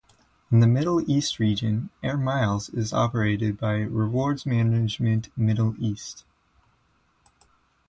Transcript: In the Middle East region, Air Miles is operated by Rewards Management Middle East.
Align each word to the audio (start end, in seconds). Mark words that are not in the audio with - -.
In 0.51 0.61
the 0.61 0.67
Middle 0.67 1.07
East 1.07 1.37
region, 1.37 1.91
Air 2.01 2.17
Miles 2.17 2.69
is 2.69 2.91
operated 2.91 3.59
by 3.59 3.73
Rewards 3.81 4.47
Management 4.47 5.29
Middle 5.37 5.75
East. 5.77 6.25